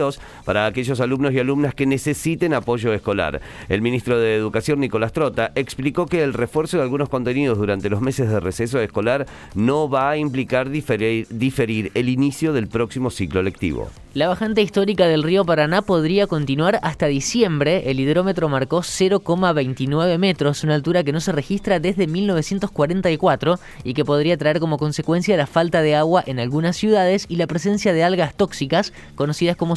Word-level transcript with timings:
para 0.45 0.66
aquellos 0.66 0.99
alumnos 0.99 1.33
y 1.33 1.39
alumnas 1.39 1.75
que 1.75 1.86
necesiten 1.86 2.53
apoyo 2.53 2.94
escolar. 2.94 3.41
El 3.69 3.81
ministro 3.81 4.19
de 4.19 4.35
Educación, 4.35 4.80
Nicolás 4.80 5.13
Trota, 5.13 5.52
explicó 5.55 6.05
que 6.05 6.23
el 6.23 6.33
refuerzo 6.33 6.77
de 6.77 6.83
algunos 6.83 7.09
contenidos 7.09 7.58
durante 7.58 7.89
los 7.89 8.02
meses 8.02 8.30
de 8.30 8.39
receso 8.39 8.80
escolar 8.80 9.25
no 9.55 9.89
va 9.89 10.09
a 10.09 10.17
implicar 10.17 10.69
diferir, 10.69 11.27
diferir 11.30 11.91
el 11.94 12.09
inicio 12.09 12.53
del 12.53 12.67
próximo 12.67 13.09
ciclo 13.09 13.41
lectivo. 13.41 13.89
La 14.13 14.27
bajante 14.27 14.61
histórica 14.61 15.08
del 15.08 15.23
río 15.23 15.44
Paraná 15.44 15.81
podría 15.81 16.28
continuar 16.28 16.80
hasta 16.83 17.07
diciembre. 17.07 17.89
El 17.89 18.00
hidrómetro 18.00 18.47
marcó 18.47 18.81
0,29 18.81 20.19
metros, 20.19 20.63
una 20.63 20.75
altura 20.75 21.03
que 21.03 21.11
no 21.11 21.19
se 21.19 21.31
registra 21.31 21.80
desde 21.80 22.05
1944 22.05 23.59
y 23.83 23.95
que 23.95 24.05
podría 24.05 24.38
traer 24.38 24.59
como 24.59 24.78
consecuencia 24.78 25.35
la 25.35 25.47
falta 25.47 25.81
de 25.81 25.95
agua 25.95 26.23
en 26.28 26.39
algunas 26.39 26.78
ciudades 26.78 27.25
y 27.28 27.38
la 27.38 27.47
presencia 27.47 27.91
de 27.91 28.03
algas 28.03 28.35
tóxicas 28.35 28.94
conocidas 29.16 29.55
como 29.55 29.75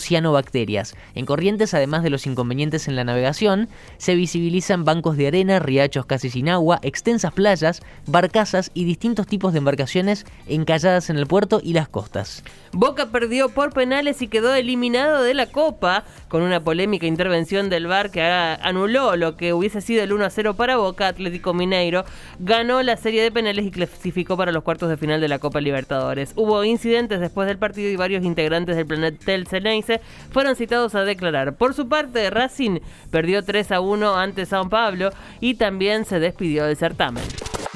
En 1.14 1.26
Corrientes, 1.26 1.74
además 1.74 2.02
de 2.02 2.10
los 2.10 2.26
inconvenientes 2.26 2.88
en 2.88 2.96
la 2.96 3.04
navegación, 3.04 3.68
se 3.98 4.14
visibilizan 4.14 4.84
bancos 4.84 5.16
de 5.16 5.26
arena, 5.26 5.58
riachos 5.58 6.06
casi 6.06 6.30
sin 6.30 6.48
agua, 6.48 6.78
extensas 6.82 7.32
playas, 7.32 7.80
barcazas 8.06 8.70
y 8.72 8.84
distintos 8.84 9.26
tipos 9.26 9.52
de 9.52 9.58
embarcaciones 9.58 10.24
encalladas 10.46 11.10
en 11.10 11.16
el 11.16 11.26
puerto 11.26 11.60
y 11.62 11.72
las 11.72 11.88
costas. 11.88 12.44
Boca 12.72 13.06
perdió 13.06 13.48
por 13.48 13.72
penales 13.72 14.22
y 14.22 14.28
quedó 14.28 14.54
eliminado 14.54 15.22
de 15.22 15.34
la 15.34 15.46
Copa 15.46 16.04
con 16.28 16.42
una 16.42 16.60
polémica 16.60 17.06
intervención 17.06 17.68
del 17.68 17.86
VAR 17.86 18.10
que 18.10 18.22
anuló 18.22 19.16
lo 19.16 19.36
que 19.36 19.52
hubiese 19.52 19.80
sido 19.80 20.02
el 20.02 20.12
1 20.12 20.24
a 20.24 20.30
0 20.30 20.54
para 20.54 20.76
Boca. 20.76 21.08
Atlético 21.08 21.54
Mineiro 21.54 22.04
ganó 22.38 22.82
la 22.82 22.96
serie 22.96 23.22
de 23.22 23.32
penales 23.32 23.64
y 23.64 23.70
clasificó 23.70 24.36
para 24.36 24.52
los 24.52 24.62
cuartos 24.62 24.88
de 24.88 24.96
final 24.96 25.20
de 25.20 25.28
la 25.28 25.38
Copa 25.38 25.60
Libertadores. 25.60 26.32
Hubo 26.36 26.62
incidentes 26.64 27.20
después 27.20 27.48
del 27.48 27.58
partido 27.58 27.90
y 27.90 27.96
varios 27.96 28.24
integrantes 28.24 28.76
del 28.76 28.86
plantel 28.86 29.46
Ceneice 29.46 29.95
fueron 30.30 30.56
citados 30.56 30.94
a 30.94 31.04
declarar. 31.04 31.56
Por 31.56 31.74
su 31.74 31.88
parte, 31.88 32.30
Racing 32.30 32.80
perdió 33.10 33.44
3 33.44 33.72
a 33.72 33.80
1 33.80 34.16
ante 34.16 34.46
San 34.46 34.68
Pablo 34.70 35.10
y 35.40 35.54
también 35.54 36.04
se 36.04 36.18
despidió 36.18 36.64
del 36.64 36.76
certamen. 36.76 37.24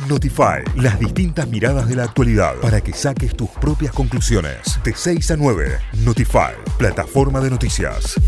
Notify, 0.08 0.62
las 0.76 0.98
distintas 0.98 1.48
miradas 1.48 1.88
de 1.88 1.96
la 1.96 2.04
actualidad 2.04 2.54
para 2.56 2.80
que 2.80 2.92
saques 2.92 3.36
tus 3.36 3.50
propias 3.50 3.92
conclusiones. 3.92 4.80
De 4.82 4.94
6 4.94 5.30
a 5.32 5.36
9, 5.36 5.78
Notify, 6.04 6.54
plataforma 6.78 7.40
de 7.40 7.50
noticias. 7.50 8.18